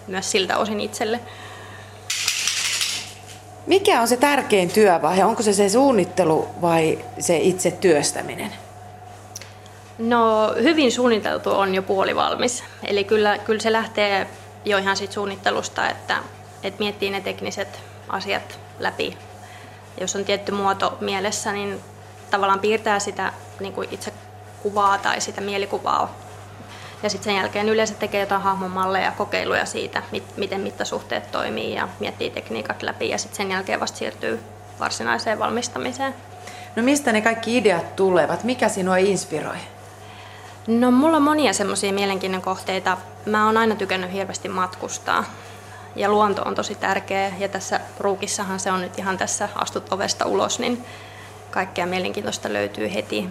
myös 0.07 0.31
siltä 0.31 0.57
osin 0.57 0.79
itselle. 0.79 1.19
Mikä 3.67 4.01
on 4.01 4.07
se 4.07 4.17
tärkein 4.17 4.69
työvaihe? 4.69 5.25
Onko 5.25 5.43
se 5.43 5.53
se 5.53 5.69
suunnittelu 5.69 6.47
vai 6.61 6.99
se 7.19 7.37
itse 7.37 7.71
työstäminen? 7.71 8.53
No 9.97 10.53
hyvin 10.63 10.91
suunniteltu 10.91 11.51
on 11.51 11.75
jo 11.75 11.81
puoli 11.81 12.15
valmis. 12.15 12.63
Eli 12.83 13.03
kyllä, 13.03 13.37
kyllä 13.37 13.61
se 13.61 13.71
lähtee 13.71 14.27
jo 14.65 14.77
ihan 14.77 14.97
siitä 14.97 15.13
suunnittelusta, 15.13 15.89
että, 15.89 16.17
että 16.63 16.79
miettii 16.79 17.09
ne 17.09 17.21
tekniset 17.21 17.79
asiat 18.09 18.59
läpi. 18.79 19.17
Jos 19.99 20.15
on 20.15 20.25
tietty 20.25 20.51
muoto 20.51 20.97
mielessä, 21.01 21.51
niin 21.51 21.79
tavallaan 22.31 22.59
piirtää 22.59 22.99
sitä 22.99 23.33
niin 23.59 23.73
kuin 23.73 23.87
itse 23.91 24.13
kuvaa 24.63 24.97
tai 24.97 25.21
sitä 25.21 25.41
mielikuvaa 25.41 26.15
ja 27.03 27.09
sitten 27.09 27.31
sen 27.31 27.35
jälkeen 27.35 27.69
yleensä 27.69 27.93
tekee 27.93 28.19
jotain 28.19 28.41
hahmomalleja, 28.41 29.11
kokeiluja 29.11 29.65
siitä, 29.65 30.03
miten 30.37 30.61
mittasuhteet 30.61 31.31
toimii 31.31 31.75
ja 31.75 31.87
miettii 31.99 32.29
tekniikat 32.29 32.83
läpi 32.83 33.09
ja 33.09 33.17
sitten 33.17 33.37
sen 33.37 33.51
jälkeen 33.51 33.79
vasta 33.79 33.97
siirtyy 33.97 34.39
varsinaiseen 34.79 35.39
valmistamiseen. 35.39 36.15
No 36.75 36.83
mistä 36.83 37.11
ne 37.11 37.21
kaikki 37.21 37.57
ideat 37.57 37.95
tulevat? 37.95 38.43
Mikä 38.43 38.69
sinua 38.69 38.97
inspiroi? 38.97 39.57
No 40.67 40.91
mulla 40.91 41.17
on 41.17 41.23
monia 41.23 41.53
semmoisia 41.53 41.93
mielenkiinnon 41.93 42.41
kohteita. 42.41 42.97
Mä 43.25 43.45
oon 43.45 43.57
aina 43.57 43.75
tykännyt 43.75 44.13
hirveästi 44.13 44.49
matkustaa. 44.49 45.23
Ja 45.95 46.09
luonto 46.09 46.41
on 46.41 46.55
tosi 46.55 46.75
tärkeä. 46.75 47.31
Ja 47.39 47.47
tässä 47.47 47.79
ruukissahan 47.99 48.59
se 48.59 48.71
on 48.71 48.81
nyt 48.81 48.99
ihan 48.99 49.17
tässä 49.17 49.49
astut 49.55 49.93
ovesta 49.93 50.25
ulos, 50.25 50.59
niin 50.59 50.85
kaikkea 51.51 51.85
mielenkiintoista 51.85 52.53
löytyy 52.53 52.93
heti. 52.93 53.29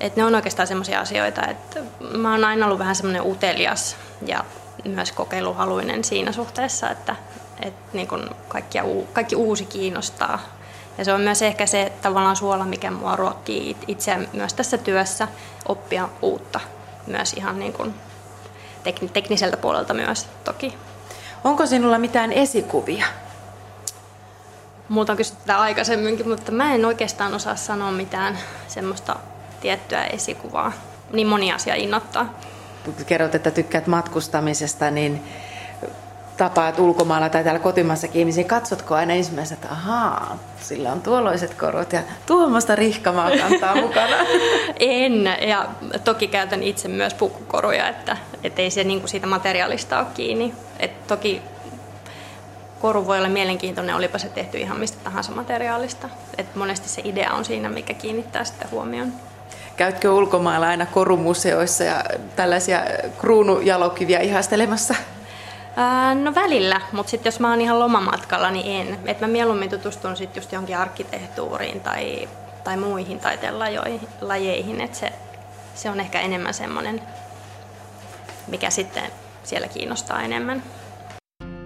Et 0.00 0.16
ne 0.16 0.24
on 0.24 0.34
oikeastaan 0.34 0.68
sellaisia 0.68 1.00
asioita, 1.00 1.46
että 1.46 1.80
mä 2.16 2.32
oon 2.32 2.44
aina 2.44 2.66
ollut 2.66 2.78
vähän 2.78 2.96
semmoinen 2.96 3.26
utelias 3.26 3.96
ja 4.26 4.44
myös 4.84 5.12
kokeiluhaluinen 5.12 6.04
siinä 6.04 6.32
suhteessa, 6.32 6.90
että, 6.90 7.16
että 7.62 7.80
niin 7.92 8.08
kun 8.08 8.30
kaikkia, 8.48 8.84
kaikki 9.12 9.36
uusi 9.36 9.64
kiinnostaa. 9.64 10.38
Ja 10.98 11.04
se 11.04 11.12
on 11.12 11.20
myös 11.20 11.42
ehkä 11.42 11.66
se 11.66 11.92
tavallaan 12.02 12.36
suola, 12.36 12.64
mikä 12.64 12.90
mua 12.90 13.16
ruokkii 13.16 13.76
itseä 13.88 14.20
myös 14.32 14.54
tässä 14.54 14.78
työssä, 14.78 15.28
oppia 15.68 16.08
uutta 16.22 16.60
myös 17.06 17.32
ihan 17.32 17.58
niin 17.58 17.72
kuin 17.72 17.94
tekniseltä 19.12 19.56
puolelta 19.56 19.94
myös 19.94 20.28
toki. 20.44 20.74
Onko 21.44 21.66
sinulla 21.66 21.98
mitään 21.98 22.32
esikuvia? 22.32 23.06
Multa 24.88 25.12
on 25.12 25.16
kysytty 25.16 25.40
tätä 25.40 25.60
aikaisemminkin, 25.60 26.28
mutta 26.28 26.52
mä 26.52 26.74
en 26.74 26.84
oikeastaan 26.84 27.34
osaa 27.34 27.56
sanoa 27.56 27.90
mitään 27.92 28.38
semmoista 28.68 29.16
tiettyä 29.60 30.04
esikuvaa. 30.04 30.72
Niin 31.12 31.26
moni 31.26 31.52
asia 31.52 31.74
innoittaa. 31.74 32.38
Kerrot, 33.06 33.34
että 33.34 33.50
tykkäät 33.50 33.86
matkustamisesta, 33.86 34.90
niin 34.90 35.22
tapaat 36.36 36.78
ulkomailla 36.78 37.28
tai 37.28 37.44
täällä 37.44 37.60
kotimaassakin 37.60 38.20
ihmisiä, 38.20 38.44
katsotko 38.44 38.94
aina 38.94 39.14
ensimmäisenä, 39.14 39.60
että 39.62 39.72
ahaa, 39.72 40.38
sillä 40.60 40.92
on 40.92 41.00
tuolloiset 41.00 41.54
korot 41.54 41.92
ja 41.92 42.02
tuommoista 42.26 42.74
rihkamaa 42.74 43.30
kantaa 43.30 43.74
mukana? 43.74 44.16
en, 44.80 45.24
ja 45.48 45.68
toki 46.04 46.28
käytän 46.28 46.62
itse 46.62 46.88
myös 46.88 47.14
pukkukoruja, 47.14 47.88
että 47.88 48.16
et 48.44 48.58
ei 48.58 48.70
se 48.70 48.84
niinku 48.84 49.08
siitä 49.08 49.26
materiaalista 49.26 49.98
ole 49.98 50.06
kiinni. 50.14 50.54
Et 50.80 51.06
toki 51.06 51.42
koru 52.80 53.06
voi 53.06 53.18
olla 53.18 53.28
mielenkiintoinen, 53.28 53.96
olipa 53.96 54.18
se 54.18 54.28
tehty 54.28 54.58
ihan 54.58 54.78
mistä 54.78 54.98
tahansa 55.04 55.32
materiaalista. 55.32 56.08
Et 56.38 56.56
monesti 56.56 56.88
se 56.88 57.02
idea 57.04 57.32
on 57.32 57.44
siinä, 57.44 57.68
mikä 57.68 57.94
kiinnittää 57.94 58.44
sitten 58.44 58.70
huomioon. 58.70 59.12
Käytkö 59.76 60.12
ulkomailla 60.12 60.68
aina 60.68 60.86
korumuseoissa 60.86 61.84
ja 61.84 62.04
tällaisia 62.36 62.80
kruunujalokiviä 63.18 64.20
ihastelemassa? 64.20 64.94
No 66.22 66.34
välillä, 66.34 66.80
mutta 66.92 67.10
sitten 67.10 67.30
jos 67.30 67.40
mä 67.40 67.50
oon 67.50 67.60
ihan 67.60 67.78
lomamatkalla, 67.78 68.50
niin 68.50 68.88
en. 68.88 68.98
Et 69.06 69.20
mä 69.20 69.26
mieluummin 69.26 69.70
tutustun 69.70 70.16
sitten 70.16 70.40
just 70.40 70.52
johonkin 70.52 70.76
arkkitehtuuriin 70.76 71.80
tai, 71.80 72.28
tai 72.64 72.76
muihin 72.76 73.20
taiteenlajeihin. 73.20 74.80
Et 74.80 74.94
se, 74.94 75.12
se 75.74 75.90
on 75.90 76.00
ehkä 76.00 76.20
enemmän 76.20 76.54
semmoinen, 76.54 77.02
mikä 78.46 78.70
sitten 78.70 79.04
siellä 79.44 79.68
kiinnostaa 79.68 80.22
enemmän. 80.22 80.62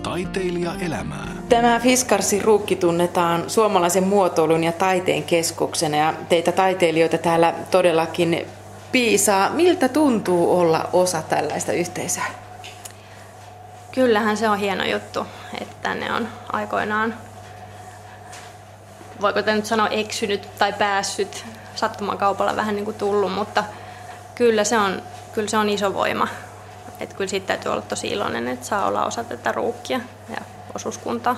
Taiteilija 0.03 0.73
elämää. 0.81 1.29
Tämä 1.49 1.81
Fiskarsin 1.81 2.45
ruukki 2.45 2.77
tunnetaan 2.77 3.51
suomalaisen 3.51 4.05
muotoilun 4.05 4.65
ja 4.65 4.73
taiteen 4.73 5.23
keskuksena 5.23 5.97
ja 5.97 6.15
teitä 6.29 6.53
taiteilijoita 6.53 7.19
täällä 7.19 7.55
todellakin 7.71 8.47
piisaa. 8.93 9.51
Miltä 9.51 9.89
tuntuu 9.89 10.59
olla 10.61 10.89
osa 10.93 11.23
tällaista 11.23 11.73
yhteisöä? 11.73 12.25
Kyllähän 13.93 14.37
se 14.37 14.49
on 14.49 14.59
hieno 14.59 14.85
juttu, 14.85 15.27
että 15.61 15.77
tänne 15.83 16.13
on 16.13 16.29
aikoinaan, 16.53 17.15
voiko 19.21 19.43
te 19.43 19.55
nyt 19.55 19.67
sanoa 19.67 19.89
eksynyt 19.89 20.49
tai 20.59 20.73
päässyt 20.73 21.45
sattuman 21.75 22.19
kaupalla 22.19 22.57
vähän 22.57 22.75
niin 22.75 22.85
kuin 22.85 22.97
tullut, 22.97 23.33
mutta 23.33 23.65
kyllä 24.35 24.65
se 24.65 24.79
on, 24.79 25.03
kyllä 25.33 25.49
se 25.49 25.57
on 25.57 25.69
iso 25.69 25.95
voima 25.95 26.29
että 27.01 27.17
kyllä 27.17 27.31
siitä 27.31 27.47
täytyy 27.47 27.73
olla 27.73 27.83
tosi 27.83 28.09
iloinen, 28.09 28.49
että 28.49 28.67
saa 28.67 28.87
olla 28.87 29.07
osa 29.07 29.25
tätä 29.25 29.53
ruukkia 29.53 30.01
ja 30.31 30.37
osuuskuntaa. 30.75 31.37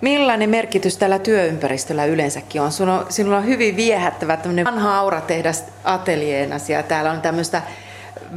Millainen 0.00 0.50
merkitys 0.50 0.96
tällä 0.96 1.18
työympäristöllä 1.18 2.04
yleensäkin 2.04 2.62
on? 2.62 2.72
Sinulla 2.72 2.98
on, 2.98 3.06
sinulla 3.08 3.36
on 3.36 3.46
hyvin 3.46 3.76
viehättävä 3.76 4.38
vanha 4.64 4.98
auratehdas 4.98 5.64
ateljeena 5.84 6.56
ja 6.68 6.82
täällä 6.82 7.10
on 7.12 7.20
tämmöistä 7.20 7.62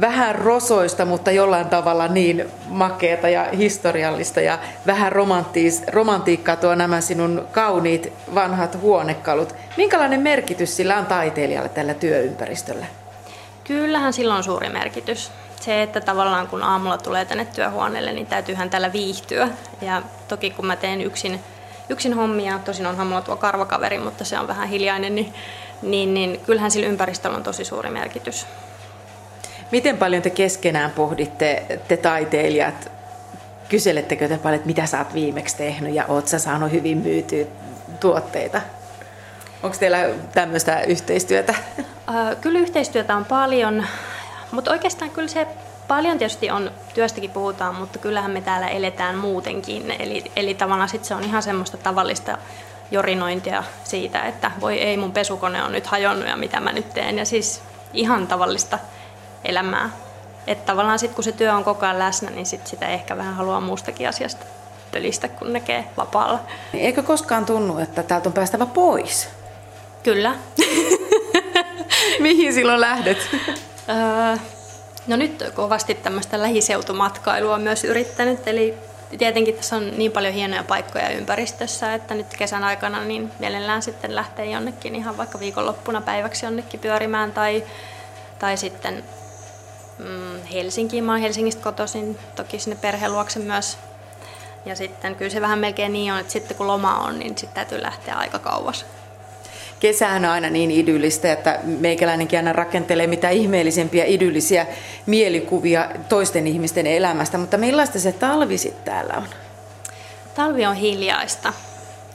vähän 0.00 0.34
rosoista, 0.34 1.04
mutta 1.04 1.30
jollain 1.30 1.66
tavalla 1.66 2.08
niin 2.08 2.44
makeata 2.68 3.28
ja 3.28 3.44
historiallista 3.44 4.40
ja 4.40 4.58
vähän 4.86 5.12
romantiikkaa 5.92 6.56
tuo 6.56 6.74
nämä 6.74 7.00
sinun 7.00 7.46
kauniit 7.52 8.12
vanhat 8.34 8.80
huonekalut. 8.80 9.54
Minkälainen 9.76 10.20
merkitys 10.20 10.76
sillä 10.76 10.98
on 10.98 11.06
taiteilijalle 11.06 11.68
tällä 11.68 11.94
työympäristöllä? 11.94 12.86
Kyllähän 13.64 14.12
sillä 14.12 14.34
on 14.34 14.44
suuri 14.44 14.68
merkitys 14.68 15.30
se, 15.60 15.82
että 15.82 16.00
tavallaan 16.00 16.48
kun 16.48 16.62
aamulla 16.62 16.98
tulee 16.98 17.24
tänne 17.24 17.44
työhuoneelle, 17.44 18.12
niin 18.12 18.26
täytyyhän 18.26 18.70
täällä 18.70 18.92
viihtyä. 18.92 19.48
Ja 19.80 20.02
toki 20.28 20.50
kun 20.50 20.66
mä 20.66 20.76
teen 20.76 21.00
yksin, 21.00 21.40
yksin 21.88 22.14
hommia, 22.14 22.58
tosin 22.58 22.86
on 22.86 23.06
mulla 23.06 23.20
tuo 23.20 23.36
karvakaveri, 23.36 23.98
mutta 23.98 24.24
se 24.24 24.38
on 24.38 24.48
vähän 24.48 24.68
hiljainen, 24.68 25.14
niin, 25.14 25.34
niin, 25.82 26.14
niin 26.14 26.40
kyllähän 26.40 26.70
sillä 26.70 26.86
ympäristöllä 26.86 27.36
on 27.36 27.42
tosi 27.42 27.64
suuri 27.64 27.90
merkitys. 27.90 28.46
Miten 29.70 29.98
paljon 29.98 30.22
te 30.22 30.30
keskenään 30.30 30.90
pohditte, 30.90 31.80
te 31.88 31.96
taiteilijat, 31.96 32.92
kyselettekö 33.68 34.28
te 34.28 34.38
paljon, 34.38 34.56
että 34.56 34.66
mitä 34.66 34.86
sä 34.86 34.98
oot 34.98 35.14
viimeksi 35.14 35.56
tehnyt 35.56 35.94
ja 35.94 36.04
oot 36.08 36.28
sä 36.28 36.38
saanut 36.38 36.72
hyvin 36.72 36.98
myytyä 36.98 37.44
tuotteita? 38.00 38.60
Onko 39.62 39.76
teillä 39.80 39.98
tämmöistä 40.34 40.80
yhteistyötä? 40.82 41.54
Kyllä 42.40 42.58
yhteistyötä 42.58 43.16
on 43.16 43.24
paljon. 43.24 43.86
Mutta 44.50 44.70
oikeastaan 44.70 45.10
kyllä 45.10 45.28
se 45.28 45.46
paljon 45.88 46.18
tietysti 46.18 46.50
on, 46.50 46.70
työstäkin 46.94 47.30
puhutaan, 47.30 47.74
mutta 47.74 47.98
kyllähän 47.98 48.30
me 48.30 48.40
täällä 48.40 48.68
eletään 48.68 49.16
muutenkin. 49.16 49.90
Eli, 49.90 50.24
eli 50.36 50.54
tavallaan 50.54 50.88
sit 50.88 51.04
se 51.04 51.14
on 51.14 51.24
ihan 51.24 51.42
semmoista 51.42 51.76
tavallista 51.76 52.38
jorinointia 52.90 53.64
siitä, 53.84 54.22
että 54.22 54.50
voi 54.60 54.78
ei 54.78 54.96
mun 54.96 55.12
pesukone 55.12 55.62
on 55.62 55.72
nyt 55.72 55.86
hajonnut 55.86 56.28
ja 56.28 56.36
mitä 56.36 56.60
mä 56.60 56.72
nyt 56.72 56.94
teen. 56.94 57.18
Ja 57.18 57.24
siis 57.24 57.62
ihan 57.92 58.26
tavallista 58.26 58.78
elämää. 59.44 59.90
Että 60.46 60.66
tavallaan 60.66 60.98
sitten 60.98 61.14
kun 61.14 61.24
se 61.24 61.32
työ 61.32 61.54
on 61.54 61.64
koko 61.64 61.86
ajan 61.86 61.98
läsnä, 61.98 62.30
niin 62.30 62.46
sit 62.46 62.66
sitä 62.66 62.88
ehkä 62.88 63.16
vähän 63.16 63.34
haluaa 63.34 63.60
muustakin 63.60 64.08
asiasta 64.08 64.46
pölistä, 64.92 65.28
kun 65.28 65.52
näkee 65.52 65.84
vapaalla. 65.96 66.40
Eikö 66.74 67.02
koskaan 67.02 67.46
tunnu, 67.46 67.78
että 67.78 68.02
täältä 68.02 68.28
on 68.28 68.32
päästävä 68.32 68.66
pois? 68.66 69.28
Kyllä. 70.02 70.34
Mihin 72.18 72.54
silloin 72.54 72.80
lähdet? 72.80 73.18
Öö, 73.90 74.36
No 75.06 75.16
nyt 75.16 75.44
kovasti 75.54 75.94
tämmöistä 75.94 76.42
lähiseutumatkailua 76.42 77.58
myös 77.58 77.84
yrittänyt, 77.84 78.48
eli 78.48 78.74
tietenkin 79.18 79.54
tässä 79.54 79.76
on 79.76 79.98
niin 79.98 80.12
paljon 80.12 80.34
hienoja 80.34 80.64
paikkoja 80.64 81.08
ympäristössä, 81.08 81.94
että 81.94 82.14
nyt 82.14 82.26
kesän 82.38 82.64
aikana 82.64 83.04
niin 83.04 83.32
mielellään 83.38 83.82
sitten 83.82 84.14
lähtee 84.14 84.50
jonnekin 84.50 84.94
ihan 84.94 85.16
vaikka 85.16 85.40
viikonloppuna 85.40 86.00
päiväksi 86.00 86.46
jonnekin 86.46 86.80
pyörimään 86.80 87.32
tai, 87.32 87.64
tai 88.38 88.56
sitten 88.56 89.04
mm, 89.98 90.42
Helsinkiin. 90.52 91.04
Mä 91.04 91.12
oon 91.12 91.20
Helsingistä 91.20 91.62
kotoisin, 91.62 92.18
toki 92.36 92.58
sinne 92.58 92.76
perheen 92.80 93.12
myös. 93.44 93.78
Ja 94.66 94.76
sitten 94.76 95.16
kyllä 95.16 95.30
se 95.30 95.40
vähän 95.40 95.58
melkein 95.58 95.92
niin 95.92 96.12
on, 96.12 96.18
että 96.18 96.32
sitten 96.32 96.56
kun 96.56 96.66
loma 96.66 96.98
on, 96.98 97.18
niin 97.18 97.38
sitten 97.38 97.54
täytyy 97.54 97.82
lähteä 97.82 98.14
aika 98.14 98.38
kauas 98.38 98.86
kesähän 99.80 100.24
on 100.24 100.30
aina 100.30 100.50
niin 100.50 100.70
idyllistä, 100.70 101.32
että 101.32 101.60
meikäläinenkin 101.64 102.38
aina 102.38 102.52
rakentelee 102.52 103.06
mitä 103.06 103.30
ihmeellisempiä 103.30 104.04
idyllisiä 104.04 104.66
mielikuvia 105.06 105.90
toisten 106.08 106.46
ihmisten 106.46 106.86
elämästä. 106.86 107.38
Mutta 107.38 107.58
millaista 107.58 107.98
se 107.98 108.12
talvi 108.12 108.58
sitten 108.58 108.84
täällä 108.84 109.14
on? 109.16 109.26
Talvi 110.34 110.66
on 110.66 110.76
hiljaista. 110.76 111.52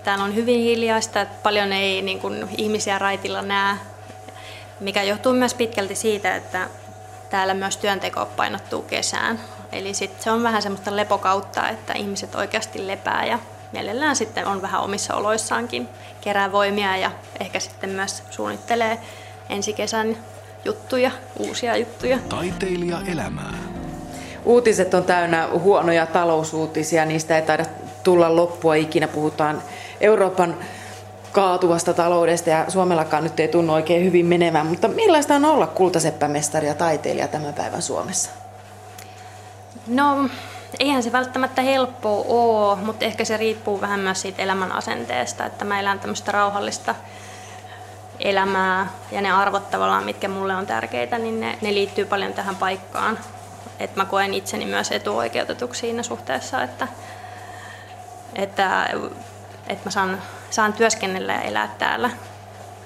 Täällä 0.03 0.24
on 0.24 0.36
hyvin 0.36 0.60
hiljaista, 0.60 1.22
että 1.22 1.36
paljon 1.43 1.74
ei 1.74 2.01
niin 2.01 2.19
kuin, 2.19 2.48
ihmisiä 2.57 3.00
raitilla 3.00 3.41
näe, 3.41 3.75
mikä 4.79 5.03
johtuu 5.03 5.34
myös 5.34 5.53
pitkälti 5.53 5.95
siitä, 5.95 6.36
että 6.36 6.67
täällä 7.29 7.53
myös 7.53 7.77
työnteko 7.77 8.25
painottuu 8.25 8.81
kesään. 8.81 9.39
Eli 9.72 9.93
sit 9.93 10.22
se 10.22 10.31
on 10.31 10.43
vähän 10.43 10.62
semmoista 10.62 10.95
lepokautta, 10.95 11.69
että 11.69 11.93
ihmiset 11.93 12.36
oikeasti 12.36 12.88
lepää 12.88 13.25
ja 13.25 13.39
mielellään 13.72 14.15
sitten 14.15 14.48
on 14.48 14.62
vähän 14.62 14.81
omissa 14.81 15.15
oloissaankin, 15.15 15.88
kerää 16.22 16.51
voimia 16.51 16.98
ja 16.98 17.12
ehkä 17.39 17.60
sitten 17.60 17.89
myös 17.89 18.24
suunnittelee 18.29 19.00
ensi 19.50 19.74
kesän 19.74 20.17
juttuja, 20.65 21.12
uusia 21.39 21.77
juttuja. 21.77 22.19
Taiteilija 22.29 23.01
elämää. 23.07 23.53
Uutiset 24.45 24.93
on 24.93 25.03
täynnä 25.03 25.48
huonoja 25.48 26.05
talousuutisia, 26.05 27.05
niistä 27.05 27.36
ei 27.36 27.41
taida 27.41 27.65
tulla 28.03 28.36
loppua 28.36 28.75
ikinä. 28.75 29.07
Puhutaan 29.07 29.62
Euroopan 30.01 30.57
kaatuvasta 31.31 31.93
taloudesta 31.93 32.50
ja 32.50 32.65
Suomellakaan 32.67 33.24
nyt 33.24 33.39
ei 33.39 33.48
tunnu 33.48 33.74
oikein 33.74 34.05
hyvin 34.05 34.25
menevän. 34.25 34.67
Mutta 34.67 34.88
millaista 34.88 35.36
on 35.36 35.45
olla 35.45 35.67
kultaseppämestari 35.67 36.67
ja 36.67 36.74
taiteilija 36.74 37.27
tämän 37.27 37.53
päivän 37.53 37.81
Suomessa? 37.81 38.29
No, 39.88 40.29
eihän 40.79 41.03
se 41.03 41.12
välttämättä 41.12 41.62
helppoa 41.62 42.25
ole, 42.27 42.75
mutta 42.75 43.05
ehkä 43.05 43.25
se 43.25 43.38
riippuu 43.38 43.81
vähän 43.81 44.00
myös 44.00 44.22
siitä 44.22 44.41
elämän 44.41 44.72
asenteesta, 44.72 45.45
että 45.45 45.65
mä 45.65 45.79
elän 45.79 46.00
tämmöistä 46.00 46.31
rauhallista 46.31 46.95
elämää 48.19 48.88
ja 49.12 49.22
ne 49.22 49.31
arvot 49.31 49.72
tavallaan, 49.72 50.03
mitkä 50.03 50.27
mulle 50.27 50.55
on 50.55 50.65
tärkeitä, 50.65 51.17
niin 51.17 51.39
ne, 51.39 51.57
ne 51.62 51.74
liittyy 51.74 52.05
paljon 52.05 52.34
tähän 52.34 52.55
paikkaan. 52.55 53.19
Et 53.79 53.95
mä 53.95 54.05
koen 54.05 54.34
itseni 54.34 54.65
myös 54.65 54.91
etuoikeutetuksi 54.91 55.79
siinä 55.79 56.03
suhteessa, 56.03 56.63
että, 56.63 56.88
että, 58.36 58.89
että 59.67 59.86
mä 59.86 59.91
saan, 59.91 60.22
saan 60.50 60.74
työskennellä 60.74 61.34
ja 61.34 61.41
elää 61.41 61.75
täällä. 61.77 62.10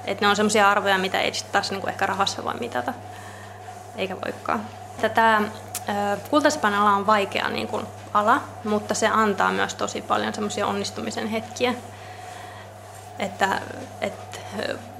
Et 0.05 0.21
ne 0.21 0.27
on 0.27 0.35
semmoisia 0.35 0.71
arvoja, 0.71 0.97
mitä 0.97 1.21
ei 1.21 1.31
taas 1.51 1.71
niin 1.71 1.81
kuin 1.81 1.91
ehkä 1.91 2.05
rahassa 2.05 2.43
voi 2.43 2.53
mitata, 2.59 2.93
eikä 3.95 4.15
voikaan. 4.25 4.65
Tätä 5.01 5.41
Kultasepan 6.29 6.73
ala 6.73 6.91
on 6.91 7.07
vaikea 7.07 7.49
niin 7.49 7.67
kuin 7.67 7.85
ala, 8.13 8.41
mutta 8.63 8.93
se 8.93 9.07
antaa 9.07 9.51
myös 9.51 9.75
tosi 9.75 10.01
paljon 10.01 10.33
semmoisia 10.33 10.67
onnistumisen 10.67 11.27
hetkiä. 11.27 11.73
Että, 13.19 13.61
että 14.01 14.39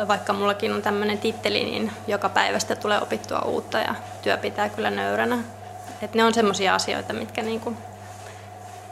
vaikka 0.07 0.33
mullakin 0.33 0.73
on 0.73 0.81
tämmöinen 0.81 1.17
titteli, 1.17 1.63
niin 1.63 1.91
joka 2.07 2.29
päivästä 2.29 2.75
tulee 2.75 3.01
opittua 3.01 3.39
uutta 3.39 3.77
ja 3.77 3.95
työ 4.21 4.37
pitää 4.37 4.69
kyllä 4.69 4.91
nöyränä. 4.91 5.37
Että 6.01 6.17
ne 6.17 6.23
on 6.23 6.33
semmoisia 6.33 6.75
asioita, 6.75 7.13
mitkä 7.13 7.41
niin 7.41 7.59
kuin 7.59 7.77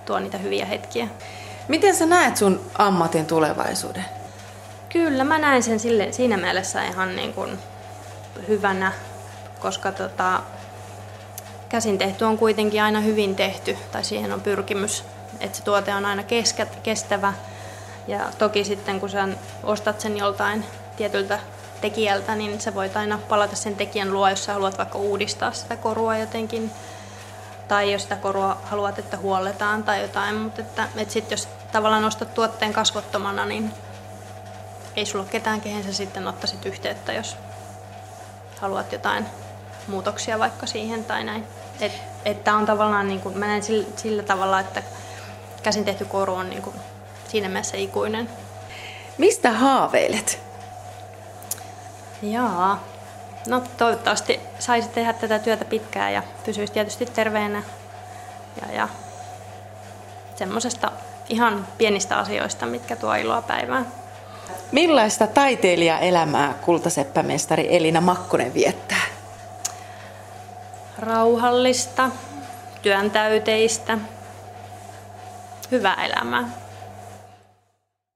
tuo 0.06 0.20
niitä 0.20 0.38
hyviä 0.38 0.65
hetkiä. 0.65 1.08
Miten 1.67 1.96
sä 1.96 2.06
näet 2.06 2.38
sun 2.38 2.62
ammatin 2.77 3.25
tulevaisuuden? 3.25 4.06
Kyllä, 4.89 5.23
mä 5.23 5.38
näen 5.38 5.63
sen 5.63 5.80
sille, 5.80 6.12
siinä 6.12 6.38
mielessä 6.38 6.84
ihan 6.84 7.15
niin 7.15 7.34
kuin 7.34 7.60
hyvänä, 8.47 8.91
koska 9.60 9.91
tota, 9.91 10.41
käsin 11.69 11.97
tehty 11.97 12.25
on 12.25 12.38
kuitenkin 12.38 12.84
aina 12.84 12.99
hyvin 12.99 13.36
tehty, 13.36 13.77
tai 13.91 14.03
siihen 14.03 14.32
on 14.32 14.41
pyrkimys, 14.41 15.03
että 15.39 15.58
se 15.58 15.63
tuote 15.63 15.93
on 15.93 16.06
aina 16.06 16.23
kestävä. 16.84 17.34
Ja 18.08 18.19
toki 18.38 18.63
sitten 18.63 18.99
kun 18.99 19.10
sä 19.10 19.27
ostat 19.63 20.01
sen 20.01 20.17
joltain 20.17 20.65
tietyltä 20.97 21.39
tekijältä, 21.82 22.36
niin 22.36 22.62
sä 22.62 22.75
voit 22.75 22.97
aina 22.97 23.19
palata 23.30 23.56
sen 23.56 23.75
tekijän 23.75 24.13
luo, 24.13 24.30
jos 24.30 24.45
sä 24.45 24.53
haluat 24.53 24.77
vaikka 24.77 24.97
uudistaa 24.97 25.51
sitä 25.51 25.75
korua 25.75 26.17
jotenkin. 26.17 26.71
Tai 27.67 27.91
jos 27.91 28.03
sitä 28.03 28.15
korua 28.15 28.58
haluat, 28.63 28.99
että 28.99 29.17
huolletaan 29.17 29.84
tai 29.84 30.01
jotain. 30.01 30.36
Mutta 30.36 30.62
että, 30.62 30.88
että 30.95 31.13
sit 31.13 31.32
jos 31.32 31.47
tavallaan 31.71 32.06
ostat 32.06 32.34
tuotteen 32.34 32.73
kasvottomana, 32.73 33.45
niin 33.45 33.73
ei 34.95 35.06
sulla 35.06 35.23
ole 35.23 35.32
ketään, 35.32 35.62
kehen 35.62 35.84
sä 35.84 35.93
sitten 35.93 36.27
ottaisit 36.27 36.65
yhteyttä, 36.65 37.13
jos 37.13 37.38
haluat 38.60 38.91
jotain 38.91 39.25
muutoksia 39.88 40.39
vaikka 40.39 40.65
siihen 40.65 41.06
tai 41.06 41.23
näin. 41.23 41.47
Että 41.80 42.00
et 42.26 42.47
on 42.47 42.65
tavallaan, 42.65 43.08
niin 43.08 43.21
kuin, 43.21 43.38
mä 43.38 43.47
näen 43.47 43.63
sillä, 43.63 43.88
sillä 43.95 44.23
tavalla, 44.23 44.60
että 44.60 44.84
käsin 45.63 45.86
tehty 45.86 46.06
koru 46.06 46.34
on 46.34 46.50
niin 46.50 46.62
kuin, 46.62 46.76
siinä 47.28 47.50
mielessä 47.50 47.78
ikuinen. 47.78 48.30
Mistä 49.17 49.52
haaveilet? 49.52 50.39
Jaa, 52.21 52.84
no 53.47 53.63
toivottavasti 53.78 54.39
saisi 54.60 54.89
tehdä 54.89 55.13
tätä 55.13 55.39
työtä 55.39 55.65
pitkään 55.65 56.13
ja 56.13 56.23
pysyisi 56.45 56.73
tietysti 56.73 57.06
terveenä 57.06 57.63
ja, 58.62 58.76
ja 58.76 58.88
semmoisesta 60.36 60.91
ihan 61.30 61.67
pienistä 61.78 62.17
asioista, 62.17 62.65
mitkä 62.65 62.95
tuo 62.95 63.13
iloa 63.13 63.41
päivään. 63.41 63.88
Millaista 64.71 65.28
taiteilijaelämää 65.28 66.54
kultaseppämestari 66.62 67.76
Elina 67.76 68.02
Makkonen 68.02 68.54
viettää? 68.54 69.07
Rauhallista, 70.99 72.12
työntäyteistä, 72.81 73.97
hyvää 75.71 76.05
elämää. 76.05 76.66